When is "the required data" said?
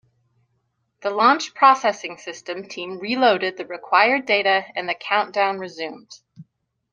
3.57-4.65